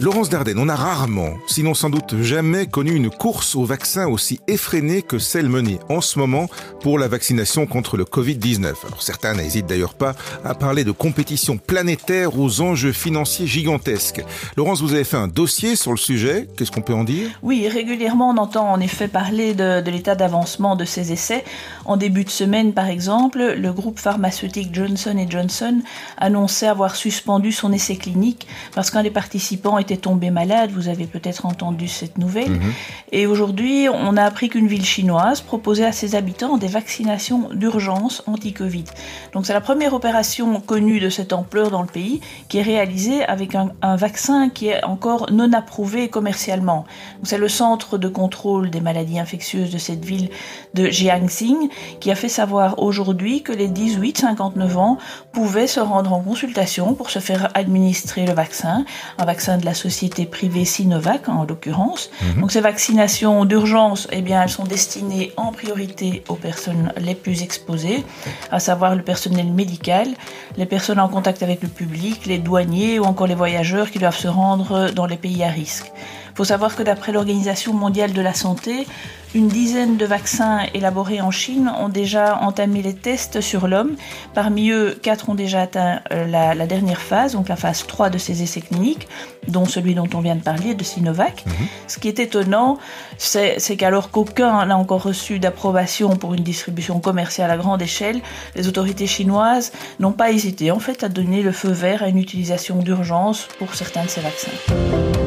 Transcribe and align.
Laurence 0.00 0.28
Dardenne, 0.28 0.60
on 0.60 0.68
a 0.68 0.76
rarement, 0.76 1.30
sinon 1.48 1.74
sans 1.74 1.90
doute 1.90 2.22
jamais, 2.22 2.68
connu 2.68 2.92
une 2.92 3.10
course 3.10 3.56
au 3.56 3.64
vaccin 3.64 4.06
aussi 4.06 4.38
effrénée 4.46 5.02
que 5.02 5.18
celle 5.18 5.48
menée 5.48 5.80
en 5.88 6.00
ce 6.00 6.20
moment 6.20 6.46
pour 6.80 7.00
la 7.00 7.08
vaccination 7.08 7.66
contre 7.66 7.96
le 7.96 8.04
Covid-19. 8.04 8.74
Alors 8.86 9.02
certains 9.02 9.34
n'hésitent 9.34 9.66
d'ailleurs 9.66 9.94
pas 9.94 10.14
à 10.44 10.54
parler 10.54 10.84
de 10.84 10.92
compétition 10.92 11.56
planétaire 11.56 12.38
aux 12.38 12.60
enjeux 12.60 12.92
financiers 12.92 13.48
gigantesques. 13.48 14.24
Laurence, 14.56 14.82
vous 14.82 14.94
avez 14.94 15.02
fait 15.02 15.16
un 15.16 15.26
dossier 15.26 15.74
sur 15.74 15.90
le 15.90 15.96
sujet, 15.96 16.48
qu'est-ce 16.56 16.70
qu'on 16.70 16.80
peut 16.80 16.94
en 16.94 17.02
dire? 17.02 17.30
Oui, 17.42 17.66
régulièrement 17.66 18.30
on 18.30 18.36
entend 18.36 18.70
en 18.70 18.78
effet 18.78 19.08
parler 19.08 19.52
de, 19.52 19.80
de 19.80 19.90
l'état 19.90 20.14
d'avancement 20.14 20.76
de 20.76 20.84
ces 20.84 21.10
essais. 21.10 21.42
En 21.86 21.96
début 21.96 22.22
de 22.22 22.30
semaine 22.30 22.72
par 22.72 22.86
exemple, 22.86 23.54
le 23.58 23.72
groupe 23.72 23.98
pharmaceutique 23.98 24.72
Johnson 24.72 25.26
Johnson 25.28 25.80
annonçait 26.18 26.68
avoir 26.68 26.94
suspendu 26.94 27.50
son 27.50 27.72
essai 27.72 27.96
clinique 27.96 28.46
parce 28.76 28.92
qu'un 28.92 29.02
des 29.02 29.10
participants 29.10 29.78
était 29.78 29.87
tombé 29.96 30.30
malade, 30.30 30.70
vous 30.70 30.88
avez 30.88 31.06
peut-être 31.06 31.46
entendu 31.46 31.88
cette 31.88 32.18
nouvelle. 32.18 32.50
Mhm. 32.50 32.72
Et 33.12 33.26
aujourd'hui, 33.26 33.88
on 33.92 34.16
a 34.16 34.22
appris 34.22 34.48
qu'une 34.48 34.66
ville 34.66 34.84
chinoise 34.84 35.40
proposait 35.40 35.86
à 35.86 35.92
ses 35.92 36.14
habitants 36.14 36.58
des 36.58 36.68
vaccinations 36.68 37.48
d'urgence 37.52 38.22
anti-Covid. 38.26 38.84
Donc 39.32 39.46
c'est 39.46 39.52
la 39.52 39.60
première 39.60 39.94
opération 39.94 40.60
connue 40.60 41.00
de 41.00 41.08
cette 41.08 41.32
ampleur 41.32 41.70
dans 41.70 41.82
le 41.82 41.88
pays 41.88 42.20
qui 42.48 42.58
est 42.58 42.62
réalisée 42.62 43.24
avec 43.24 43.54
un, 43.54 43.96
vaccin 43.96 44.48
qui 44.48 44.68
est 44.68 44.84
encore 44.84 45.30
non 45.32 45.52
approuvé 45.52 46.08
commercialement. 46.08 46.84
C'est 47.22 47.38
le 47.38 47.48
centre 47.48 47.98
de 47.98 48.08
contrôle 48.08 48.70
des 48.70 48.80
maladies 48.80 49.18
infectieuses 49.18 49.70
de 49.70 49.78
cette 49.78 50.04
ville 50.04 50.30
de 50.74 50.88
Jiangxing 50.88 51.68
qui 52.00 52.10
a 52.10 52.14
fait 52.14 52.28
savoir 52.28 52.78
aujourd'hui 52.78 53.42
que 53.42 53.52
les 53.52 53.68
18-59 53.68 54.76
ans 54.76 54.98
pouvaient 55.32 55.66
se 55.66 55.80
rendre 55.80 56.12
en 56.12 56.20
consultation 56.20 56.94
pour 56.94 57.10
se 57.10 57.18
faire 57.18 57.48
administrer 57.54 58.26
le 58.26 58.32
vaccin, 58.32 58.84
un 59.18 59.24
vaccin 59.24 59.58
de 59.58 59.64
la 59.64 59.74
société 59.78 60.26
privée 60.26 60.64
Sinovac 60.64 61.28
en 61.28 61.44
l'occurrence. 61.44 62.10
Mhm. 62.20 62.40
Donc 62.40 62.52
ces 62.52 62.60
vaccinations 62.60 63.44
d'urgence, 63.44 64.08
eh 64.12 64.22
bien, 64.22 64.42
elles 64.42 64.48
sont 64.50 64.64
destinées 64.64 65.32
en 65.36 65.52
priorité 65.52 66.22
aux 66.28 66.34
personnes 66.34 66.92
les 66.98 67.14
plus 67.14 67.42
exposées, 67.42 68.04
à 68.50 68.60
savoir 68.60 68.94
le 68.94 69.02
personnel 69.02 69.46
médical, 69.46 70.08
les 70.56 70.66
personnes 70.66 71.00
en 71.00 71.08
contact 71.08 71.42
avec 71.42 71.62
le 71.62 71.68
public, 71.68 72.26
les 72.26 72.38
douaniers 72.38 72.98
ou 72.98 73.04
encore 73.04 73.26
les 73.26 73.34
voyageurs 73.34 73.90
qui 73.90 73.98
doivent 73.98 74.16
se 74.16 74.28
rendre 74.28 74.90
dans 74.90 75.06
les 75.06 75.16
pays 75.16 75.42
à 75.42 75.48
risque. 75.48 75.90
Il 76.38 76.46
faut 76.46 76.54
savoir 76.54 76.76
que 76.76 76.84
d'après 76.84 77.10
l'Organisation 77.10 77.74
mondiale 77.74 78.12
de 78.12 78.22
la 78.22 78.32
santé, 78.32 78.86
une 79.34 79.48
dizaine 79.48 79.96
de 79.96 80.06
vaccins 80.06 80.60
élaborés 80.72 81.20
en 81.20 81.32
Chine 81.32 81.68
ont 81.80 81.88
déjà 81.88 82.38
entamé 82.38 82.80
les 82.80 82.94
tests 82.94 83.40
sur 83.40 83.66
l'homme. 83.66 83.96
Parmi 84.34 84.70
eux, 84.70 84.96
quatre 85.02 85.30
ont 85.30 85.34
déjà 85.34 85.62
atteint 85.62 86.00
euh, 86.12 86.28
la, 86.28 86.66
dernière 86.68 87.00
phase, 87.00 87.32
donc 87.32 87.48
la 87.48 87.56
phase 87.56 87.84
3 87.88 88.08
de 88.10 88.18
ces 88.18 88.44
essais 88.44 88.60
cliniques, 88.60 89.08
dont 89.48 89.64
celui 89.64 89.96
dont 89.96 90.08
on 90.14 90.20
vient 90.20 90.36
de 90.36 90.40
parler, 90.40 90.74
de 90.74 90.84
Sinovac. 90.84 91.44
Mhm. 91.44 91.52
Ce 91.88 91.98
qui 91.98 92.06
est 92.06 92.20
étonnant, 92.20 92.78
c'est 93.16 93.58
qu'alors 93.76 94.12
qu'aucun 94.12 94.64
n'a 94.64 94.78
encore 94.78 95.02
reçu 95.02 95.40
d'approbation 95.40 96.10
pour 96.14 96.34
une 96.34 96.44
distribution 96.44 97.00
commerciale 97.00 97.50
à 97.50 97.56
grande 97.56 97.82
échelle, 97.82 98.20
les 98.54 98.68
autorités 98.68 99.08
chinoises 99.08 99.72
n'ont 99.98 100.12
pas 100.12 100.30
hésité 100.30 100.70
en 100.70 100.78
fait 100.78 101.02
à 101.02 101.08
donner 101.08 101.42
le 101.42 101.50
feu 101.50 101.72
vert 101.72 102.04
à 102.04 102.08
une 102.08 102.18
utilisation 102.18 102.76
d'urgence 102.76 103.48
pour 103.58 103.74
certains 103.74 104.04
de 104.04 104.08
ces 104.08 104.20
vaccins. 104.20 105.17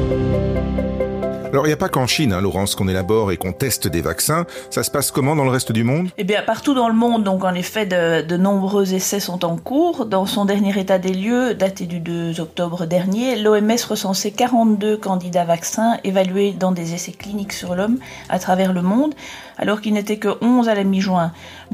Alors, 1.52 1.66
il 1.66 1.68
n'y 1.68 1.74
a 1.74 1.76
pas 1.76 1.90
qu'en 1.90 2.06
Chine, 2.06 2.32
hein, 2.32 2.40
Laurence, 2.40 2.74
qu'on 2.74 2.88
élabore 2.88 3.30
et 3.30 3.36
qu'on 3.36 3.52
teste 3.52 3.86
des 3.86 4.00
vaccins. 4.00 4.46
Ça 4.70 4.82
se 4.82 4.90
passe 4.90 5.10
comment 5.10 5.36
dans 5.36 5.44
le 5.44 5.50
reste 5.50 5.70
du 5.70 5.84
monde? 5.84 6.08
Eh 6.16 6.24
bien, 6.24 6.40
partout 6.40 6.72
dans 6.72 6.88
le 6.88 6.94
monde, 6.94 7.24
donc 7.24 7.44
en 7.44 7.52
effet, 7.52 7.84
de, 7.84 8.22
de, 8.22 8.36
nombreux 8.38 8.94
essais 8.94 9.20
sont 9.20 9.44
en 9.44 9.58
cours. 9.58 10.06
Dans 10.06 10.24
son 10.24 10.46
dernier 10.46 10.80
état 10.80 10.96
des 10.96 11.12
lieux, 11.12 11.52
daté 11.52 11.84
du 11.84 12.00
2 12.00 12.40
octobre 12.40 12.86
dernier, 12.86 13.36
l'OMS 13.36 13.76
recensait 13.86 14.30
42 14.30 14.96
candidats 14.96 15.44
vaccins 15.44 15.98
évalués 16.04 16.52
dans 16.58 16.72
des 16.72 16.94
essais 16.94 17.12
cliniques 17.12 17.52
sur 17.52 17.74
l'homme 17.74 17.98
à 18.30 18.38
travers 18.38 18.72
le 18.72 18.80
monde, 18.80 19.12
alors 19.58 19.82
qu'il 19.82 19.92
n'était 19.92 20.16
que 20.16 20.38
11 20.40 20.70
à 20.70 20.74
la 20.74 20.84
mi-juin. 20.84 21.32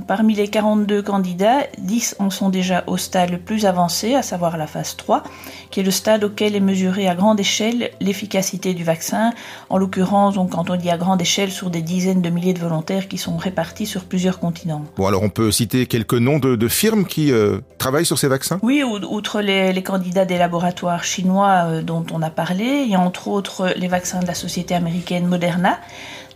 Parmi 0.08 0.34
les 0.34 0.48
42 0.48 1.02
candidats, 1.02 1.60
10 1.78 2.16
en 2.19 2.31
sont 2.31 2.48
déjà 2.48 2.82
au 2.88 2.97
stade 2.97 3.31
le 3.31 3.38
plus 3.38 3.64
avancé, 3.64 4.16
à 4.16 4.22
savoir 4.22 4.56
la 4.56 4.66
phase 4.66 4.97
3, 4.97 5.22
qui 5.70 5.81
est 5.81 5.84
le 5.84 5.92
stade 5.92 6.25
auquel 6.25 6.56
est 6.56 6.60
mesurée 6.60 7.08
à 7.08 7.14
grande 7.14 7.38
échelle 7.38 7.92
l'efficacité 8.00 8.75
du 8.75 8.82
vaccin 8.82 9.32
en 9.70 9.78
l'occurrence, 9.78 10.34
donc, 10.34 10.50
quand 10.50 10.70
on 10.70 10.76
dit 10.76 10.90
à 10.90 10.96
grande 10.96 11.20
échelle, 11.20 11.50
sur 11.50 11.70
des 11.70 11.82
dizaines 11.82 12.22
de 12.22 12.30
milliers 12.30 12.54
de 12.54 12.58
volontaires 12.58 13.08
qui 13.08 13.18
sont 13.18 13.36
répartis 13.36 13.86
sur 13.86 14.04
plusieurs 14.04 14.38
continents. 14.38 14.84
Bon, 14.96 15.06
alors 15.06 15.22
on 15.22 15.28
peut 15.28 15.50
citer 15.52 15.86
quelques 15.86 16.14
noms 16.14 16.38
de, 16.38 16.68
firmes 16.68 17.04
qui 17.06 17.32
euh, 17.32 17.60
travaillent 17.78 18.06
sur 18.06 18.18
ces 18.18 18.28
vaccins? 18.28 18.58
Oui, 18.62 18.82
outre 18.82 19.40
les, 19.40 19.82
candidats 19.82 20.24
des 20.24 20.38
laboratoires 20.38 21.04
chinois 21.04 21.64
euh, 21.66 21.82
dont 21.82 22.04
on 22.12 22.22
a 22.22 22.30
parlé, 22.30 22.82
il 22.84 22.90
y 22.90 22.94
a 22.94 23.00
entre 23.00 23.28
autres 23.28 23.72
les 23.76 23.88
vaccins 23.88 24.20
de 24.20 24.26
la 24.26 24.34
société 24.34 24.74
américaine 24.74 25.26
Moderna, 25.26 25.78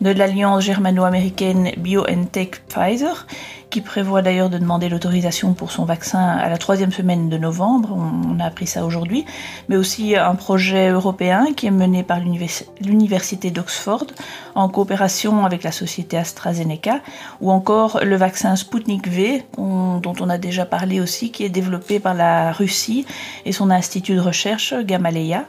de 0.01 0.11
l'alliance 0.11 0.63
germano-américaine 0.65 1.73
BioNTech 1.77 2.63
Pfizer, 2.69 3.27
qui 3.71 3.81
prévoit 3.81 4.21
d'ailleurs 4.21 4.51
de 4.51 4.59
demander 4.59 4.89
l'autorisation 4.91 5.55
pour 5.55 5.73
son 5.73 5.85
vaccin 5.87 6.21
à 6.21 6.51
la 6.51 6.59
troisième 6.59 6.93
semaine 6.93 7.31
de 7.31 7.39
novembre, 7.39 7.97
on 7.97 8.39
a 8.39 8.45
appris 8.45 8.67
ça 8.67 8.85
aujourd'hui, 8.85 9.25
mais 9.69 9.77
aussi 9.77 10.15
un 10.15 10.35
projet 10.35 10.91
européen 10.91 11.47
qui 11.57 11.69
est 11.69 11.71
mené 11.71 12.03
par 12.03 12.19
l'université 12.21 13.51
d'Oxford 13.51 14.09
en 14.55 14.69
coopération 14.69 15.47
avec 15.47 15.63
la 15.63 15.73
société 15.73 16.19
AstraZeneca, 16.19 17.01
ou 17.41 17.51
encore 17.51 18.01
le 18.03 18.17
vaccin 18.17 18.57
Sputnik 18.57 19.09
V, 19.09 19.43
dont 19.57 20.15
on 20.21 20.29
a 20.29 20.37
déjà 20.37 20.67
parlé 20.67 21.01
aussi, 21.01 21.31
qui 21.31 21.45
est 21.45 21.49
développé 21.49 21.99
par 21.99 22.13
la 22.13 22.53
Russie 22.53 23.07
et 23.47 23.53
son 23.53 23.71
institut 23.71 24.17
de 24.17 24.21
recherche 24.21 24.75
Gamaleya. 24.75 25.47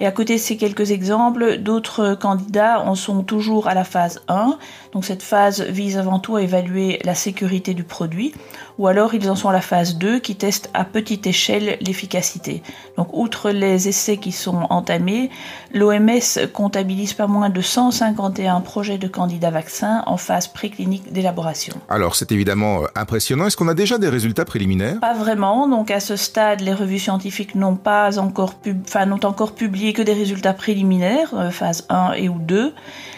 Et 0.00 0.06
à 0.06 0.12
côté 0.12 0.34
de 0.34 0.40
ces 0.40 0.56
quelques 0.56 0.90
exemples, 0.90 1.58
d'autres 1.58 2.14
candidats 2.14 2.80
en 2.80 2.94
sont 2.94 3.22
toujours 3.22 3.68
à 3.68 3.74
la 3.74 3.84
phase 3.84 4.22
1. 4.28 4.58
Donc 4.92 5.04
cette 5.04 5.22
phase 5.22 5.62
vise 5.62 5.98
avant 5.98 6.18
tout 6.18 6.36
à 6.36 6.42
évaluer 6.42 6.98
la 7.04 7.14
sécurité 7.14 7.74
du 7.74 7.84
produit. 7.84 8.34
Ou 8.78 8.88
alors 8.88 9.14
ils 9.14 9.30
en 9.30 9.34
sont 9.34 9.48
à 9.48 9.52
la 9.52 9.60
phase 9.60 9.96
2 9.96 10.18
qui 10.18 10.36
teste 10.36 10.70
à 10.74 10.84
petite 10.84 11.26
échelle 11.26 11.78
l'efficacité. 11.80 12.62
Donc 12.96 13.08
outre 13.12 13.50
les 13.50 13.88
essais 13.88 14.18
qui 14.18 14.32
sont 14.32 14.66
entamés, 14.70 15.30
l'OMS 15.72 16.48
comptabilise 16.52 17.14
pas 17.14 17.26
moins 17.26 17.48
de 17.48 17.60
151 17.60 18.60
projets 18.60 18.98
de 18.98 19.08
candidats 19.08 19.50
vaccins 19.50 20.02
en 20.06 20.16
phase 20.16 20.48
préclinique 20.48 21.12
d'élaboration. 21.12 21.74
Alors 21.88 22.16
c'est 22.16 22.32
évidemment 22.32 22.82
euh, 22.82 22.86
impressionnant. 22.94 23.46
Est-ce 23.46 23.56
qu'on 23.56 23.68
a 23.68 23.74
déjà 23.74 23.98
des 23.98 24.08
résultats 24.08 24.44
préliminaires? 24.44 25.00
Pas 25.00 25.14
vraiment. 25.14 25.68
Donc 25.68 25.90
à 25.90 26.00
ce 26.00 26.16
stade, 26.16 26.60
les 26.60 26.74
revues 26.74 26.98
scientifiques 26.98 27.54
n'ont 27.54 27.76
pas 27.76 28.18
encore, 28.18 28.54
enfin, 28.86 29.06
n'ont 29.06 29.24
encore 29.24 29.54
publié 29.54 29.85
que 29.92 30.02
des 30.02 30.12
résultats 30.12 30.54
préliminaires, 30.54 31.34
euh, 31.34 31.50
phase 31.50 31.86
1 31.88 32.12
et 32.12 32.28
ou 32.28 32.38
2. 32.38 32.74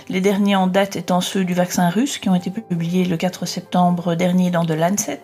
Les 0.09 0.21
derniers 0.21 0.57
en 0.57 0.67
date 0.67 0.97
étant 0.97 1.21
ceux 1.21 1.45
du 1.45 1.55
vaccin 1.55 1.91
russe 1.91 2.19
qui 2.19 2.29
ont 2.29 2.35
été 2.35 2.51
publiés 2.51 3.05
le 3.05 3.17
4 3.17 3.47
septembre 3.47 4.15
dernier 4.15 4.51
dans 4.51 4.65
The 4.65 4.73
Lancet. 4.73 5.23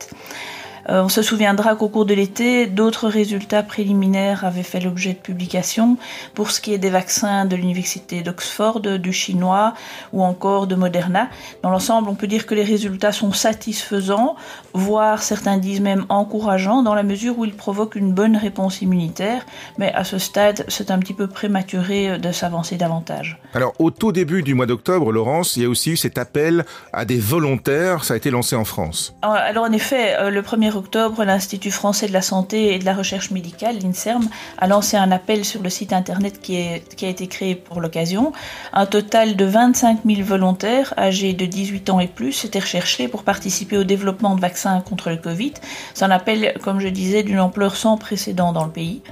Euh, 0.89 1.03
on 1.03 1.09
se 1.09 1.23
souviendra 1.23 1.77
qu'au 1.77 1.89
cours 1.89 2.05
de 2.05 2.15
l'été, 2.15 2.67
d'autres 2.67 3.09
résultats 3.09 3.63
préliminaires 3.63 4.45
avaient 4.45 4.63
fait 4.63 4.81
l'objet 4.81 5.13
de 5.13 5.19
publications 5.19 5.97
pour 6.35 6.51
ce 6.51 6.61
qui 6.61 6.75
est 6.75 6.79
des 6.79 6.91
vaccins 6.91 7.47
de 7.47 7.57
l'université 7.57 8.23
d'Oxford, 8.23 8.81
du 8.81 9.13
chinois 9.13 9.75
ou 10.13 10.23
encore 10.23 10.67
de 10.67 10.75
Moderna. 10.75 11.29
Dans 11.63 11.71
l'ensemble, 11.71 12.09
on 12.09 12.15
peut 12.15 12.27
dire 12.27 12.47
que 12.47 12.55
les 12.55 12.65
résultats 12.65 13.13
sont 13.13 13.33
satisfaisants, 13.33 14.37
voire 14.73 15.23
certains 15.23 15.59
disent 15.59 15.81
même 15.81 16.05
encourageants 16.09 16.83
dans 16.83 16.95
la 16.95 17.03
mesure 17.03 17.39
où 17.39 17.45
ils 17.45 17.55
provoquent 17.55 17.97
une 17.97 18.13
bonne 18.13 18.37
réponse 18.37 18.83
immunitaire, 18.83 19.47
mais 19.79 19.93
à 19.95 20.05
ce 20.05 20.19
stade, 20.19 20.65
c'est 20.69 20.91
un 20.91 20.99
petit 20.99 21.15
peu 21.15 21.27
prématuré 21.27 22.19
de 22.19 22.33
s'avancer 22.33 22.77
davantage. 22.77 23.39
Alors, 23.55 23.73
au 23.79 23.91
tout 23.91 24.13
début 24.13 24.43
du 24.43 24.55
mois 24.55 24.67
d'octobre, 24.67 25.13
Laurence, 25.13 25.57
il 25.57 25.63
y 25.63 25.67
a 25.67 25.69
aussi 25.69 25.93
eu 25.93 25.97
cet 25.97 26.19
appel 26.19 26.65
à 26.93 27.05
des 27.05 27.19
volontaires, 27.19 28.05
ça 28.05 28.15
a 28.15 28.17
été 28.17 28.31
lancé 28.31 28.57
en 28.57 28.65
France. 28.65 29.15
Alors, 29.23 29.65
en 29.65 29.73
effet, 29.73 30.17
euh, 30.19 30.31
le 30.31 30.43
premier 30.43 30.74
octobre, 30.77 31.25
l'Institut 31.25 31.71
français 31.71 32.07
de 32.07 32.13
la 32.13 32.23
santé 32.23 32.75
et 32.75 32.79
de 32.79 32.85
la 32.85 32.95
recherche 32.95 33.31
médicale, 33.31 33.79
l'INSERM, 33.79 34.29
a 34.59 34.67
lancé 34.67 34.97
un 34.97 35.11
appel 35.11 35.45
sur 35.45 35.63
le 35.63 35.71
site 35.71 35.93
internet 35.93 36.41
qui, 36.41 36.57
a 36.57 37.09
été 37.09 37.27
créé 37.27 37.55
pour 37.55 37.81
l'occasion. 37.81 38.33
Un 38.73 38.87
total 38.87 39.37
de 39.37 39.45
25 39.45 40.01
000 40.05 40.23
volontaires 40.23 40.95
âgés 40.99 41.33
de 41.33 41.47
18 41.47 41.91
ans 41.91 42.01
et 42.01 42.07
plus 42.07 42.45
étaient 42.45 42.61
recherchés 42.61 43.09
pour 43.09 43.23
participer 43.23 43.77
au 43.77 43.85
développement 43.85 44.35
de 44.35 44.41
vaccins 44.41 44.81
contre 44.81 45.11
le 45.11 45.17
Covid. 45.17 45.55
C'est 45.95 46.05
un 46.05 46.11
appel, 46.11 46.55
comme 46.63 46.81
je 46.81 46.89
disais, 46.89 47.23
d'une 47.23 47.41
ampleur 47.41 47.77
sans 47.77 47.97
précédent 47.97 48.53
dans 48.53 48.65
le 48.65 48.71
pays. 48.71 49.03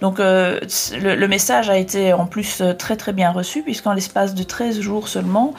Donc 0.00 0.20
euh, 0.20 0.60
le, 1.00 1.26
message 1.26 1.70
a 1.70 1.76
été 1.76 2.12
en 2.12 2.26
plus 2.26 2.62
très 2.78 2.96
très 2.96 3.12
bien 3.12 3.32
reçu 3.32 3.62
puisqu'en 3.62 3.92
l'espace 3.92 4.34
de 4.34 4.42
13 4.44 4.80
jours 4.80 5.08
seulement, 5.08 5.54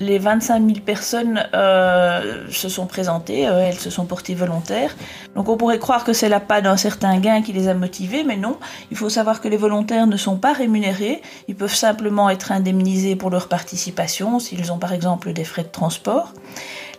les 0.00 0.18
25 0.18 0.64
000 0.64 0.80
personnes 0.84 1.44
euh, 1.54 2.46
se 2.50 2.68
sont 2.68 2.86
présentées, 2.86 3.48
euh, 3.48 3.66
elles 3.66 3.78
se 3.78 3.90
sont 3.90 4.04
portées 4.04 4.34
volontaires. 4.34 4.94
Donc 5.34 5.48
on 5.48 5.56
pourrait 5.56 5.78
croire 5.78 6.04
que 6.04 6.12
c'est 6.12 6.28
la 6.28 6.40
d'un 6.48 6.76
certain 6.76 7.18
gain 7.18 7.42
qui 7.42 7.52
les 7.52 7.68
a 7.68 7.74
motivées, 7.74 8.24
mais 8.24 8.36
non. 8.36 8.56
Il 8.90 8.96
faut 8.96 9.10
savoir 9.10 9.40
que 9.40 9.48
les 9.48 9.56
volontaires 9.56 10.06
ne 10.06 10.16
sont 10.16 10.36
pas 10.36 10.52
rémunérés, 10.52 11.20
ils 11.46 11.54
peuvent 11.54 11.74
simplement 11.74 12.30
être 12.30 12.52
indemnisés 12.52 13.16
pour 13.16 13.30
leur 13.30 13.48
participation 13.48 14.38
s'ils 14.38 14.72
ont 14.72 14.78
par 14.78 14.92
exemple 14.92 15.32
des 15.32 15.44
frais 15.44 15.64
de 15.64 15.68
transport. 15.68 16.32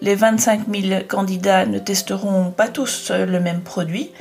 Les 0.02 0.16
25 0.16 0.62
000 0.72 1.02
candidats 1.08 1.66
ne 1.66 1.80
testeront 1.80 2.52
pas 2.52 2.68
tous 2.68 3.12
le 3.12 3.40
même 3.40 3.62
produit. 3.62 4.12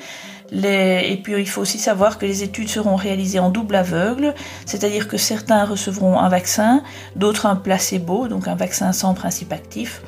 Et 0.53 1.21
puis 1.23 1.35
il 1.39 1.49
faut 1.49 1.61
aussi 1.61 1.79
savoir 1.79 2.19
que 2.19 2.25
les 2.25 2.43
études 2.43 2.69
seront 2.69 2.97
réalisées 2.97 3.39
en 3.39 3.51
double 3.51 3.77
aveugle, 3.77 4.35
c'est-à-dire 4.65 5.09
que 5.09 5.17
certains 5.17 5.65
recevront 5.65 6.19
un 6.19 6.29
vaccin, 6.29 6.83
d'autres 7.17 7.47
un 7.47 7.57
placebo, 7.57 8.29
donc 8.29 8.49
un 8.49 8.55
vaccin 8.55 8.93
sans 8.93 9.15
principe 9.15 9.53
actif, 9.53 10.03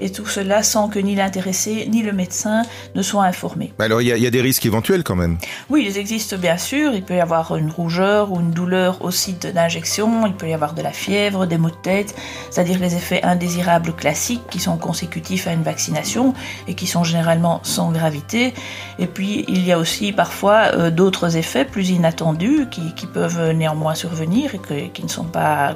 et 0.00 0.10
tout 0.10 0.26
cela 0.26 0.64
sans 0.64 0.88
que 0.88 0.98
ni 0.98 1.14
l'intéressé 1.14 1.86
ni 1.88 2.02
le 2.02 2.12
médecin 2.12 2.62
ne 2.96 3.02
soient 3.02 3.24
informés. 3.24 3.72
Alors 3.78 4.02
il 4.02 4.08
y, 4.08 4.26
a 4.26 4.30
des 4.30 4.40
risques 4.40 4.66
éventuels 4.66 5.04
quand 5.04 5.14
même 5.14 5.38
Oui, 5.70 5.86
ils 5.88 5.98
existent 5.98 6.36
bien 6.36 6.58
sûr. 6.58 6.92
Il 6.94 7.04
peut 7.04 7.14
y 7.14 7.20
avoir 7.20 7.56
une 7.56 7.70
rougeur 7.70 8.32
ou 8.32 8.40
une 8.40 8.50
douleur 8.50 9.04
au 9.04 9.12
site 9.12 9.46
d'injection, 9.46 10.26
il 10.26 10.34
peut 10.34 10.48
y 10.48 10.54
avoir 10.54 10.74
de 10.74 10.82
la 10.82 10.90
fièvre, 10.90 11.46
des 11.46 11.58
maux 11.58 11.70
de 11.70 11.76
tête, 11.76 12.14
c'est-à-dire 12.50 12.80
les 12.80 12.96
effets 12.96 13.22
indésirables 13.22 13.92
classiques 13.92 14.42
qui 14.50 14.58
sont 14.58 14.76
consécutifs 14.76 15.46
à 15.46 15.52
une 15.52 15.62
vaccination 15.62 16.34
et 16.66 16.74
qui 16.74 16.88
sont 16.88 17.04
généralement 17.04 17.60
sans 17.62 17.92
gravité. 17.92 18.54
Et 18.98 19.06
puis 19.06 19.44
il 19.46 19.64
y 19.64 19.70
a 19.70 19.78
aussi 19.78 19.83
parfois 20.12 20.72
euh, 20.74 20.90
d'autres 20.90 21.36
effets 21.36 21.64
plus 21.64 21.90
inattendus 21.90 22.66
qui, 22.70 23.06
peuvent 23.06 23.50
néanmoins 23.52 23.94
survenir 23.94 24.54
et 24.54 24.58
qui 24.58 25.02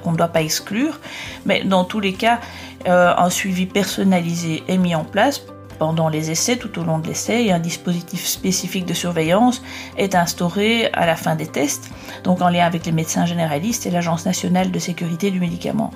qu'on 0.03 0.13
ne 0.13 0.17
doit 0.17 0.29
pas 0.29 0.43
exclure. 0.43 0.99
Mais 1.47 1.63
dans 1.63 1.85
tous 1.85 2.01
les 2.01 2.15
cas, 2.15 2.41
euh, 2.89 3.13
un 3.17 3.31
suivi 3.31 3.67
personnalisé 3.67 4.63
est 4.69 4.79
mis 4.79 4.95
en 4.95 5.05
place 5.05 5.43
pendant 5.79 6.09
les 6.09 6.31
essais, 6.31 6.57
tout 6.57 6.79
au 6.79 6.85
long 6.85 6.99
de 6.99 7.07
l'essai, 7.07 7.45
et 7.45 7.53
un 7.53 7.59
dispositif 7.59 8.27
spécifique 8.27 8.87
de 8.87 8.95
surveillance 8.95 9.63
est 9.97 10.15
instauré 10.15 10.91
à 10.93 11.07
la 11.07 11.17
fin 11.17 11.37
des 11.37 11.47
tests, 11.47 11.91
donc 12.25 12.43
en 12.43 12.49
lien 12.49 12.65
avec 12.65 12.87
les 12.87 12.93
médecins 12.93 13.27
généralistes 13.27 13.87
et 13.87 13.91
l'Agence 13.91 14.27
nationale 14.27 14.71
de 14.71 14.79
sécurité 14.79 15.31
du 15.31 15.41
médicament. 15.41 15.91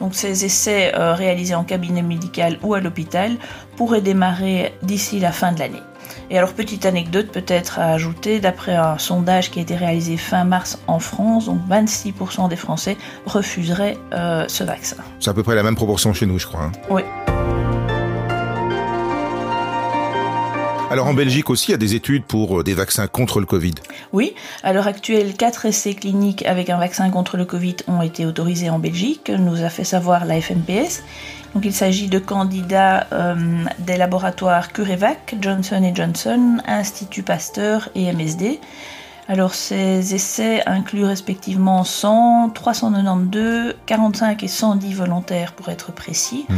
Donc 0.00 0.14
ces 0.14 0.44
essais 0.44 0.94
euh, 0.94 1.14
réalisés 1.14 1.54
en 1.54 1.64
cabinet 1.64 2.02
médical 2.02 2.58
ou 2.62 2.74
à 2.74 2.80
l'hôpital 2.80 3.36
pourraient 3.76 4.02
démarrer 4.02 4.74
d'ici 4.82 5.20
la 5.20 5.32
fin 5.32 5.52
de 5.52 5.58
l'année. 5.58 5.82
Et 6.30 6.38
alors, 6.38 6.52
petite 6.52 6.86
anecdote 6.86 7.28
peut-être 7.28 7.78
à 7.78 7.92
ajouter, 7.92 8.40
d'après 8.40 8.74
un 8.74 8.98
sondage 8.98 9.50
qui 9.50 9.60
a 9.60 9.62
été 9.62 9.76
réalisé 9.76 10.16
fin 10.16 10.44
mars 10.44 10.78
en 10.86 10.98
France, 10.98 11.46
donc 11.46 11.60
26% 11.68 12.48
des 12.48 12.56
Français 12.56 12.96
refuseraient 13.26 13.96
euh, 14.12 14.44
ce 14.48 14.64
vaccin. 14.64 14.96
C'est 15.20 15.30
à 15.30 15.34
peu 15.34 15.42
près 15.42 15.54
la 15.54 15.62
même 15.62 15.76
proportion 15.76 16.12
chez 16.12 16.26
nous, 16.26 16.38
je 16.38 16.46
crois. 16.46 16.64
Hein. 16.64 16.72
Oui. 16.90 17.02
Alors 20.88 21.08
en 21.08 21.14
Belgique 21.14 21.50
aussi, 21.50 21.68
il 21.68 21.70
y 21.72 21.74
a 21.74 21.78
des 21.78 21.96
études 21.96 22.24
pour 22.24 22.60
euh, 22.60 22.62
des 22.62 22.74
vaccins 22.74 23.08
contre 23.08 23.40
le 23.40 23.46
Covid. 23.46 23.74
Oui, 24.12 24.34
à 24.62 24.72
l'heure 24.72 24.86
actuelle, 24.86 25.34
quatre 25.34 25.66
essais 25.66 25.94
cliniques 25.94 26.46
avec 26.46 26.70
un 26.70 26.78
vaccin 26.78 27.10
contre 27.10 27.36
le 27.36 27.44
Covid 27.44 27.76
ont 27.88 28.02
été 28.02 28.24
autorisés 28.24 28.70
en 28.70 28.78
Belgique, 28.78 29.28
nous 29.36 29.62
a 29.62 29.68
fait 29.68 29.82
savoir 29.82 30.24
la 30.26 30.40
FNPS. 30.40 31.02
Donc 31.54 31.64
il 31.64 31.72
s'agit 31.72 32.08
de 32.08 32.20
candidats 32.20 33.08
euh, 33.12 33.34
des 33.80 33.96
laboratoires 33.96 34.72
CureVac, 34.72 35.36
Johnson 35.40 35.90
Johnson, 35.92 36.58
Institut 36.66 37.24
Pasteur 37.24 37.88
et 37.96 38.12
MSD. 38.12 38.60
Alors 39.28 39.54
ces 39.54 40.14
essais 40.14 40.62
incluent 40.66 41.04
respectivement 41.04 41.82
100, 41.84 42.50
392, 42.54 43.74
45 43.86 44.42
et 44.42 44.48
110 44.48 44.94
volontaires 44.94 45.52
pour 45.52 45.68
être 45.68 45.92
précis. 45.92 46.46
Mhm 46.48 46.56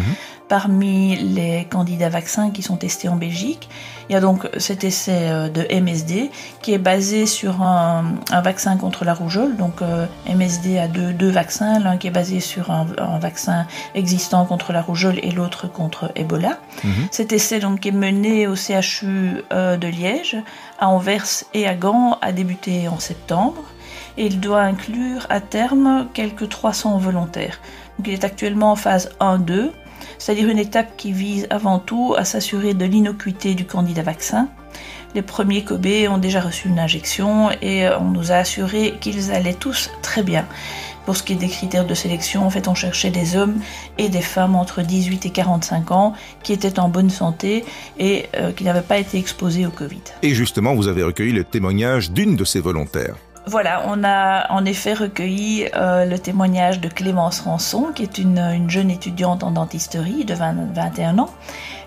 parmi 0.48 1.16
les 1.16 1.66
candidats 1.70 2.08
vaccins 2.08 2.50
qui 2.50 2.62
sont 2.62 2.76
testés 2.76 3.08
en 3.08 3.16
Belgique. 3.16 3.68
Il 4.08 4.14
y 4.14 4.16
a 4.16 4.20
donc 4.20 4.48
cet 4.56 4.84
essai 4.84 5.28
euh, 5.30 5.48
de 5.50 5.66
MSD 5.70 6.30
qui 6.62 6.72
est 6.72 6.78
basé 6.78 7.26
sur 7.26 7.60
un, 7.60 8.16
vaccin 8.42 8.76
contre 8.76 9.04
la 9.04 9.12
rougeole. 9.12 9.56
Donc 9.56 9.82
euh, 9.82 10.06
MSD 10.26 10.78
a 10.78 10.88
deux, 10.88 11.30
vaccins, 11.30 11.78
l'un 11.78 11.98
qui 11.98 12.06
est 12.06 12.12
basé 12.12 12.40
sur 12.40 12.70
un, 12.70 12.86
vaccin 13.20 13.66
existant 13.94 14.46
contre 14.46 14.72
la 14.72 14.80
rougeole 14.80 15.18
et 15.22 15.30
l'autre 15.30 15.70
contre 15.70 16.10
Ebola. 16.16 16.58
Mhm. 16.82 17.08
Cet 17.10 17.32
essai 17.32 17.60
donc 17.60 17.84
est 17.84 17.92
mené 17.92 18.46
au 18.46 18.54
CHU 18.54 19.42
euh, 19.52 19.76
de 19.76 19.88
Liège, 19.88 20.38
à 20.78 20.88
Anvers 20.88 21.44
et 21.52 21.68
à 21.68 21.74
Gand 21.74 22.18
a 22.22 22.32
débuté 22.32 22.57
en 22.90 22.98
septembre 22.98 23.62
et 24.16 24.26
il 24.26 24.40
doit 24.40 24.62
inclure 24.62 25.26
à 25.30 25.40
terme 25.40 26.08
quelques 26.12 26.48
300 26.48 26.98
volontaires. 26.98 27.60
Donc 27.98 28.08
il 28.08 28.14
est 28.14 28.24
actuellement 28.24 28.72
en 28.72 28.76
phase 28.76 29.10
1-2 29.20 29.70
c'est-à-dire 30.18 30.48
une 30.48 30.58
étape 30.58 30.96
qui 30.96 31.12
vise 31.12 31.46
avant 31.50 31.78
tout 31.78 32.14
à 32.16 32.24
s'assurer 32.24 32.74
de 32.74 32.84
l'innocuité 32.84 33.54
du 33.54 33.64
candidat 33.64 34.02
vaccin. 34.02 34.48
Les 35.14 35.22
premiers 35.22 35.64
Kobe 35.64 35.86
ont 36.10 36.18
déjà 36.18 36.40
reçu 36.40 36.68
une 36.68 36.78
injection 36.78 37.50
et 37.62 37.88
on 37.88 38.10
nous 38.10 38.30
a 38.30 38.36
assuré 38.36 38.94
qu'ils 39.00 39.32
allaient 39.32 39.54
tous 39.54 39.90
très 40.02 40.22
bien. 40.22 40.44
Pour 41.08 41.16
ce 41.16 41.22
qui 41.22 41.32
est 41.32 41.36
des 41.36 41.48
critères 41.48 41.86
de 41.86 41.94
sélection, 41.94 42.44
en 42.44 42.50
fait, 42.50 42.68
on 42.68 42.74
cherchait 42.74 43.08
des 43.08 43.34
hommes 43.34 43.62
et 43.96 44.10
des 44.10 44.20
femmes 44.20 44.54
entre 44.54 44.82
18 44.82 45.24
et 45.24 45.30
45 45.30 45.90
ans 45.90 46.12
qui 46.42 46.52
étaient 46.52 46.78
en 46.78 46.90
bonne 46.90 47.08
santé 47.08 47.64
et 47.98 48.26
euh, 48.36 48.52
qui 48.52 48.64
n'avaient 48.64 48.82
pas 48.82 48.98
été 48.98 49.16
exposés 49.16 49.64
au 49.64 49.70
Covid. 49.70 50.02
Et 50.20 50.34
justement, 50.34 50.74
vous 50.74 50.86
avez 50.86 51.02
recueilli 51.02 51.32
le 51.32 51.44
témoignage 51.44 52.10
d'une 52.10 52.36
de 52.36 52.44
ces 52.44 52.60
volontaires. 52.60 53.14
Voilà, 53.48 53.84
on 53.86 54.04
a 54.04 54.52
en 54.52 54.66
effet 54.66 54.92
recueilli 54.92 55.68
euh, 55.74 56.04
le 56.04 56.18
témoignage 56.18 56.80
de 56.80 56.88
Clémence 56.88 57.40
Rançon, 57.40 57.92
qui 57.94 58.02
est 58.02 58.18
une, 58.18 58.68
jeune 58.68 58.90
étudiante 58.90 59.42
en 59.42 59.52
dentisterie 59.52 60.26
de 60.26 60.34
21 60.34 61.18
ans. 61.18 61.30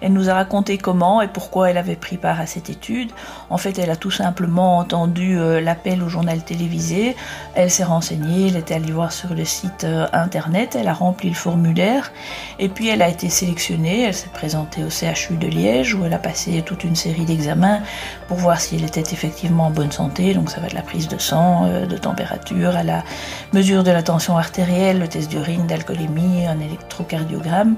Elle 0.02 0.14
nous 0.14 0.32
a 0.32 0.34
raconté 0.34 0.80
comment 0.80 1.22
et 1.22 1.28
pourquoi 1.28 1.70
elle 1.70 1.78
avait 1.78 1.96
pris 1.96 2.18
part 2.18 2.42
à 2.42 2.48
cette 2.48 2.72
étude. 2.72 3.12
En 3.52 3.58
fait, 3.60 3.78
elle 3.78 3.92
a 3.92 3.96
tout 3.96 4.10
simplement 4.10 4.80
entendu 4.80 5.38
euh, 5.38 5.62
l'appel 5.62 6.02
au 6.02 6.10
journal 6.10 6.42
télévisé. 6.44 7.16
Elle 7.54 7.70
s'est 7.70 7.84
renseignée, 7.84 8.48
elle 8.48 8.58
était 8.58 8.74
allée 8.74 8.92
voir 8.92 9.12
sur 9.12 9.36
le 9.36 9.46
site 9.46 9.84
euh, 9.84 10.08
internet, 10.14 10.76
elle 10.76 10.88
a 10.88 10.94
rempli 10.94 11.30
le 11.30 11.36
formulaire 11.36 12.12
et 12.58 12.70
puis 12.70 12.88
elle 12.88 13.04
a 13.04 13.08
été 13.08 13.30
sélectionnée. 13.30 14.02
Elle 14.06 14.16
s'est 14.16 14.30
présentée 14.34 14.84
au 14.84 14.90
CHU 14.90 15.38
de 15.38 15.46
Liège 15.48 15.94
où 15.94 16.04
elle 16.06 16.14
a 16.14 16.18
passé 16.20 16.64
toute 16.66 16.84
une 16.84 16.96
série 16.96 17.26
d'examens 17.26 17.82
pour 18.28 18.38
voir 18.38 18.60
si 18.60 18.78
elle 18.78 18.86
était 18.86 19.02
effectivement 19.02 19.68
en 19.68 19.72
bonne 19.72 19.92
santé. 19.92 20.34
Donc 20.34 20.50
ça 20.50 20.60
va 20.60 20.68
de 20.68 20.74
la 20.74 20.82
prise 20.82 21.08
de 21.08 21.20
sang 21.20 21.51
euh, 21.66 21.86
de 21.86 21.98
température, 21.98 22.76
à 22.76 22.84
la 22.84 23.04
mesure 23.54 23.84
de 23.84 23.92
la 23.92 24.04
tension 24.04 24.38
artérielle, 24.38 25.00
le 25.00 25.08
test 25.08 25.30
d'urine, 25.30 25.68
d'alcoolémie, 25.68 26.46
un 26.48 26.60
électrocardiogramme. 26.60 27.76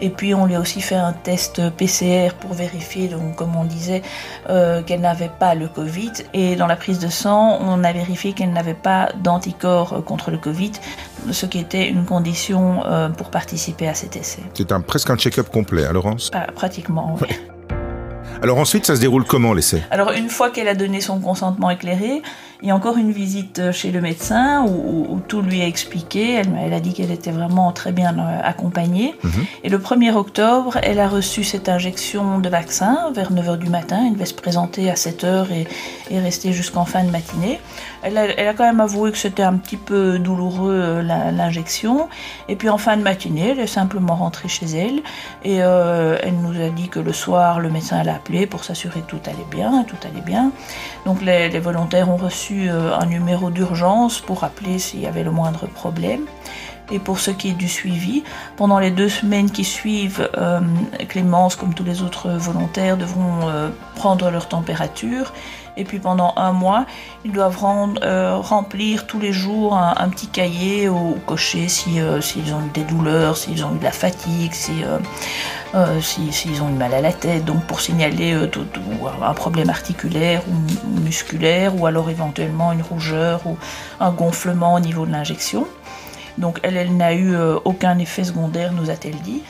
Et 0.00 0.10
puis 0.10 0.34
on 0.34 0.46
lui 0.46 0.54
a 0.54 0.60
aussi 0.60 0.80
fait 0.80 0.94
un 0.94 1.12
test 1.12 1.70
PCR 1.70 2.34
pour 2.38 2.52
vérifier, 2.52 3.08
donc 3.08 3.36
comme 3.36 3.56
on 3.56 3.64
disait, 3.64 4.02
euh, 4.50 4.82
qu'elle 4.82 5.00
n'avait 5.00 5.30
pas 5.38 5.54
le 5.54 5.68
Covid. 5.68 6.12
Et 6.32 6.56
dans 6.56 6.66
la 6.66 6.76
prise 6.76 6.98
de 6.98 7.08
sang, 7.08 7.58
on 7.60 7.84
a 7.84 7.92
vérifié 7.92 8.32
qu'elle 8.32 8.52
n'avait 8.52 8.74
pas 8.74 9.08
d'anticorps 9.22 10.04
contre 10.04 10.30
le 10.30 10.38
Covid, 10.38 10.72
ce 11.30 11.46
qui 11.46 11.58
était 11.58 11.88
une 11.88 12.04
condition 12.04 12.84
euh, 12.86 13.08
pour 13.08 13.30
participer 13.30 13.88
à 13.88 13.94
cet 13.94 14.16
essai. 14.16 14.42
C'est 14.54 14.72
un, 14.72 14.80
presque 14.80 15.10
un 15.10 15.16
check-up 15.16 15.48
complet, 15.50 15.84
hein, 15.86 15.92
Laurence? 15.92 16.30
Ah, 16.34 16.46
Pratiquement, 16.54 17.16
oui. 17.20 17.28
Alors 18.42 18.58
ensuite, 18.58 18.84
ça 18.84 18.96
se 18.96 19.00
déroule 19.00 19.24
comment 19.24 19.54
l'essai? 19.54 19.82
Alors 19.90 20.10
une 20.12 20.28
fois 20.28 20.50
qu'elle 20.50 20.68
a 20.68 20.74
donné 20.74 21.00
son 21.00 21.18
consentement 21.20 21.70
éclairé, 21.70 22.20
a 22.70 22.76
encore 22.76 22.96
une 22.96 23.12
visite 23.12 23.72
chez 23.72 23.90
le 23.90 24.00
médecin 24.00 24.64
où, 24.66 25.20
tout 25.28 25.42
lui 25.42 25.60
est 25.60 25.68
expliqué. 25.68 26.34
Elle, 26.34 26.72
a 26.72 26.80
dit 26.80 26.92
qu'elle 26.92 27.10
était 27.10 27.30
vraiment 27.30 27.72
très 27.72 27.92
bien 27.92 28.18
euh, 28.18 28.40
accompagnée. 28.42 29.14
Mhm. 29.22 29.46
Et 29.64 29.68
le 29.68 29.78
1er 29.78 30.12
octobre, 30.14 30.78
elle 30.82 30.98
a 30.98 31.08
reçu 31.08 31.44
cette 31.44 31.68
injection 31.68 32.38
de 32.38 32.48
vaccin 32.48 33.12
vers 33.14 33.32
9h 33.32 33.58
du 33.58 33.68
matin. 33.68 34.04
Elle 34.06 34.14
devait 34.14 34.26
se 34.26 34.34
présenter 34.34 34.90
à 34.90 34.94
7h 34.94 35.46
et, 35.52 35.66
et 36.10 36.18
rester 36.18 36.52
jusqu'en 36.52 36.84
fin 36.84 37.04
de 37.04 37.10
matinée. 37.10 37.60
Elle 38.02 38.18
a, 38.18 38.24
elle 38.24 38.48
a, 38.48 38.54
quand 38.54 38.64
même 38.64 38.80
avoué 38.80 39.12
que 39.12 39.18
c'était 39.18 39.42
un 39.42 39.56
petit 39.56 39.76
peu 39.76 40.18
douloureux 40.18 40.74
euh, 40.74 41.02
l'injection. 41.02 42.08
Et 42.48 42.56
puis 42.56 42.68
en 42.68 42.78
fin 42.78 42.96
de 42.96 43.02
matinée, 43.02 43.50
elle 43.50 43.60
est 43.60 43.66
simplement 43.66 44.14
rentrée 44.14 44.48
chez 44.48 44.66
elle. 44.66 45.02
Et 45.42 45.62
euh, 45.62 46.18
elle 46.22 46.36
nous 46.36 46.60
a 46.60 46.70
dit 46.70 46.88
que 46.88 46.98
le 46.98 47.12
soir, 47.12 47.60
le 47.60 47.70
médecin 47.70 48.02
l'a 48.02 48.16
appelé 48.16 48.46
pour 48.46 48.64
s'assurer 48.64 49.00
que 49.00 49.06
tout 49.06 49.20
allait 49.26 49.46
bien, 49.50 49.84
tout 49.84 49.96
allait 50.06 50.24
bien. 50.24 50.50
Donc 51.06 51.22
les, 51.22 51.48
les 51.48 51.60
volontaires 51.60 52.08
ont 52.10 52.16
reçu 52.16 52.53
euh, 52.68 52.96
un 52.96 53.06
numéro 53.06 53.50
d'urgence 53.50 54.20
pour 54.20 54.44
appeler 54.44 54.78
s'il 54.78 55.00
y 55.00 55.06
avait 55.06 55.24
le 55.24 55.30
moindre 55.30 55.66
problème. 55.66 56.26
Et 56.90 56.98
pour 56.98 57.18
ce 57.18 57.30
qui 57.30 57.50
est 57.50 57.54
du 57.54 57.68
suivi, 57.68 58.22
pendant 58.56 58.78
les 58.78 58.90
deux 58.90 59.08
semaines 59.08 59.50
qui 59.50 59.64
suivent, 59.64 60.28
euh, 60.36 60.60
Clémence, 61.08 61.56
comme 61.56 61.72
tous 61.72 61.84
les 61.84 62.02
autres 62.02 62.30
volontaires, 62.30 62.96
devront 62.96 63.48
euh, 63.48 63.70
prendre 63.94 64.30
leur 64.30 64.48
température. 64.48 65.32
Et 65.76 65.84
puis 65.84 65.98
pendant 65.98 66.34
un 66.36 66.52
mois, 66.52 66.86
ils 67.24 67.32
doivent 67.32 67.58
remplir 67.58 69.08
tous 69.08 69.18
les 69.18 69.32
jours 69.32 69.76
un, 69.76 70.08
petit 70.08 70.28
cahier 70.28 70.88
ou 70.88 71.16
cocher 71.26 71.66
s'ils 71.68 72.00
ont 72.00 72.64
eu 72.64 72.70
des 72.72 72.84
douleurs, 72.84 73.36
s'ils 73.36 73.64
ont 73.64 73.74
eu 73.74 73.78
de 73.78 73.82
la 73.82 73.90
fatigue, 73.90 74.52
si, 74.52 74.84
euh, 75.74 76.00
s'ils 76.00 76.62
ont 76.62 76.68
eu 76.68 76.74
mal 76.74 76.94
à 76.94 77.00
la 77.00 77.12
tête, 77.12 77.44
donc 77.44 77.64
pour 77.64 77.80
signaler 77.80 78.32
euh, 78.32 78.46
un 79.20 79.34
problème 79.34 79.70
articulaire 79.70 80.42
ou 80.48 81.00
musculaire, 81.00 81.74
ou 81.76 81.86
alors 81.86 82.10
éventuellement 82.10 82.70
une 82.70 82.82
rougeur 82.82 83.44
ou 83.44 83.56
un 83.98 84.12
gonflement 84.12 84.74
au 84.74 84.80
niveau 84.80 85.04
de 85.04 85.10
l'injection. 85.10 85.66
Donc 86.38 86.60
elle, 86.62 86.96
n'a 86.96 87.14
eu 87.14 87.34
aucun 87.64 87.98
effet 87.98 88.24
secondaire, 88.24 88.72
nous 88.72 88.90
a-t-elle 88.90 89.20
dit. 89.22 89.42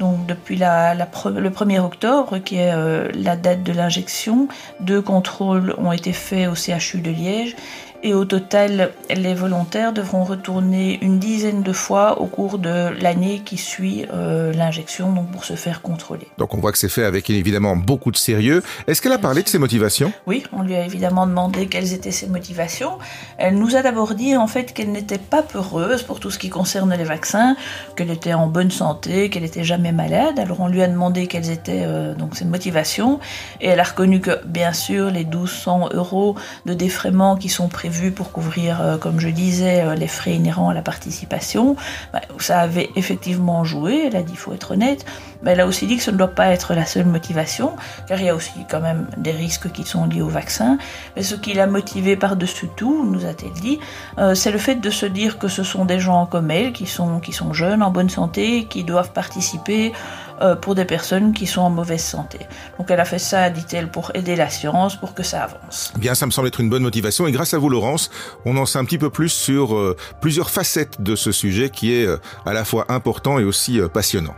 Donc 0.00 0.26
depuis 0.26 0.56
le 0.56 1.48
1er 1.50 1.80
octobre, 1.80 2.38
qui 2.38 2.56
est 2.56 2.72
la 3.14 3.36
date 3.36 3.64
de 3.64 3.72
l'injection, 3.72 4.46
deux 4.80 5.02
contrôles 5.02 5.74
ont 5.78 5.90
été 5.90 6.12
faits 6.12 6.48
au 6.48 6.54
CHU 6.54 7.00
de 7.00 7.10
Liège 7.10 7.56
et 8.02 8.14
au 8.14 8.24
total, 8.24 8.92
les 9.10 9.34
volontaires 9.34 9.92
devront 9.92 10.22
retourner 10.22 10.98
une 11.02 11.18
dizaine 11.18 11.62
de 11.62 11.72
fois 11.72 12.20
au 12.20 12.26
cours 12.26 12.58
de 12.58 12.90
l'année 13.02 13.42
qui 13.44 13.56
suit 13.56 14.06
euh, 14.12 14.52
l'injection, 14.52 15.12
donc 15.12 15.32
pour 15.32 15.44
se 15.44 15.54
faire 15.54 15.82
contrôler. 15.82 16.28
Donc 16.38 16.54
on 16.54 16.58
voit 16.58 16.70
que 16.70 16.78
c'est 16.78 16.88
fait 16.88 17.04
avec 17.04 17.28
évidemment 17.28 17.74
beaucoup 17.74 18.12
de 18.12 18.16
sérieux. 18.16 18.62
Est-ce 18.86 19.02
qu'elle 19.02 19.12
a 19.12 19.18
parlé 19.18 19.42
de 19.42 19.48
ses 19.48 19.58
motivations? 19.58 20.12
Oui, 20.26 20.44
on 20.52 20.62
lui 20.62 20.76
a 20.76 20.84
évidemment 20.84 21.26
demandé 21.26 21.66
quelles 21.66 21.92
étaient 21.92 22.12
ses 22.12 22.28
motivations. 22.28 22.98
Elle 23.36 23.58
nous 23.58 23.74
a 23.74 23.82
d'abord 23.82 24.14
dit 24.14 24.36
en 24.36 24.46
fait 24.46 24.72
qu'elle 24.72 24.92
n'était 24.92 25.18
pas 25.18 25.42
peureuse 25.42 26.04
pour 26.04 26.20
tout 26.20 26.30
ce 26.30 26.38
qui 26.38 26.50
concerne 26.50 26.94
les 26.94 27.04
vaccins, 27.04 27.56
qu'elle 27.96 28.10
était 28.10 28.34
en 28.34 28.46
bonne 28.46 28.70
santé, 28.70 29.28
qu'elle 29.28 29.42
n'était 29.42 29.64
jamais 29.64 29.92
malade. 29.92 30.38
Alors 30.38 30.60
on 30.60 30.68
lui 30.68 30.82
a 30.82 30.86
demandé 30.86 31.26
quelles 31.26 31.50
étaient 31.50 31.82
euh, 31.84 32.14
donc 32.14 32.36
ses 32.36 32.44
motivations 32.44 33.18
et 33.60 33.68
elle 33.68 33.80
a 33.80 33.84
reconnu 33.84 34.20
que 34.20 34.44
bien 34.46 34.72
sûr 34.72 35.10
les 35.10 35.24
1200 35.24 35.88
euros 35.94 36.36
de 36.64 36.74
défraiement 36.74 37.36
qui 37.36 37.48
sont 37.48 37.68
prévus 37.68 37.87
vu 37.88 38.12
pour 38.12 38.32
couvrir, 38.32 38.80
euh, 38.80 38.96
comme 38.96 39.20
je 39.20 39.28
disais, 39.28 39.82
euh, 39.82 39.94
les 39.94 40.06
frais 40.06 40.34
inhérents 40.34 40.68
à 40.68 40.74
la 40.74 40.82
participation. 40.82 41.76
Bah, 42.12 42.20
ça 42.38 42.60
avait 42.60 42.90
effectivement 42.96 43.64
joué, 43.64 44.06
elle 44.06 44.16
a 44.16 44.22
dit, 44.22 44.32
il 44.32 44.38
faut 44.38 44.52
être 44.52 44.72
honnête, 44.72 45.04
mais 45.42 45.52
elle 45.52 45.60
a 45.60 45.66
aussi 45.66 45.86
dit 45.86 45.96
que 45.96 46.02
ce 46.02 46.10
ne 46.10 46.16
doit 46.16 46.28
pas 46.28 46.48
être 46.48 46.74
la 46.74 46.84
seule 46.84 47.06
motivation, 47.06 47.76
car 48.06 48.20
il 48.20 48.26
y 48.26 48.28
a 48.28 48.34
aussi 48.34 48.52
quand 48.70 48.80
même 48.80 49.08
des 49.16 49.30
risques 49.30 49.70
qui 49.72 49.84
sont 49.84 50.06
liés 50.06 50.22
au 50.22 50.28
vaccin. 50.28 50.78
Mais 51.16 51.22
ce 51.22 51.34
qui 51.34 51.54
l'a 51.54 51.66
motivé 51.66 52.16
par-dessus 52.16 52.68
tout, 52.76 53.04
nous 53.10 53.24
a-t-elle 53.24 53.52
dit, 53.52 53.78
euh, 54.18 54.34
c'est 54.34 54.50
le 54.50 54.58
fait 54.58 54.76
de 54.76 54.90
se 54.90 55.06
dire 55.06 55.38
que 55.38 55.48
ce 55.48 55.62
sont 55.62 55.84
des 55.84 56.00
gens 56.00 56.26
comme 56.26 56.50
elle, 56.50 56.72
qui 56.72 56.86
sont, 56.86 57.20
qui 57.20 57.32
sont 57.32 57.52
jeunes, 57.52 57.82
en 57.82 57.90
bonne 57.90 58.10
santé, 58.10 58.64
qui 58.64 58.84
doivent 58.84 59.12
participer 59.12 59.92
euh, 60.40 60.56
pour 60.56 60.74
des 60.74 60.84
personnes 60.84 61.32
qui 61.32 61.46
sont 61.46 61.62
en 61.62 61.70
mauvaise 61.70 62.02
santé. 62.02 62.38
Donc 62.78 62.90
elle 62.90 63.00
a 63.00 63.04
fait 63.04 63.18
ça, 63.18 63.50
dit-elle, 63.50 63.90
pour 63.90 64.10
aider 64.14 64.36
la 64.36 64.48
science, 64.48 64.96
pour 64.96 65.14
que 65.14 65.22
ça 65.22 65.44
avance. 65.44 65.92
Bien, 65.98 66.14
ça 66.14 66.26
me 66.26 66.30
semble 66.30 66.48
être 66.48 66.60
une 66.60 66.70
bonne 66.70 66.82
motivation. 66.82 67.26
Et 67.26 67.32
grâce 67.32 67.54
à 67.54 67.58
vous, 67.58 67.68
Laurence, 67.68 68.10
on 68.44 68.56
en 68.56 68.66
sait 68.66 68.78
un 68.78 68.84
petit 68.84 68.98
peu 68.98 69.10
plus 69.10 69.30
sur 69.30 69.74
euh, 69.74 69.96
plusieurs 70.20 70.50
facettes 70.50 71.00
de 71.00 71.16
ce 71.16 71.32
sujet 71.32 71.70
qui 71.70 71.92
est 71.92 72.06
euh, 72.06 72.18
à 72.46 72.52
la 72.52 72.64
fois 72.64 72.86
important 72.88 73.38
et 73.38 73.44
aussi 73.44 73.80
passionnant. 73.92 74.34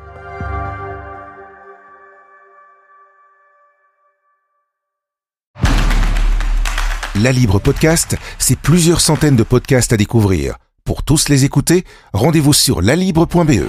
La 7.17 7.33
Libre 7.33 7.59
Podcast, 7.59 8.17
c'est 8.39 8.59
plusieurs 8.59 9.01
centaines 9.01 9.37
de 9.37 9.43
podcasts 9.43 9.93
à 9.93 9.99
découvrir. 9.99 10.57
Pour 10.85 11.03
tous 11.03 11.29
les 11.29 11.45
écouter, 11.45 11.85
rendez-vous 12.15 12.55
sur 12.55 12.81
lalibre.be. 12.81 13.67